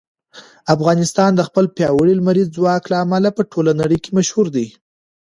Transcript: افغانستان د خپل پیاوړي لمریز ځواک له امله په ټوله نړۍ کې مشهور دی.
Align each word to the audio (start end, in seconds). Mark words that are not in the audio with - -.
افغانستان 0.75 1.31
د 1.35 1.41
خپل 1.47 1.65
پیاوړي 1.75 2.13
لمریز 2.19 2.47
ځواک 2.57 2.83
له 2.91 2.97
امله 3.05 3.29
په 3.37 3.41
ټوله 3.51 3.71
نړۍ 3.81 3.97
کې 4.03 4.15
مشهور 4.17 4.47
دی. 4.55 4.67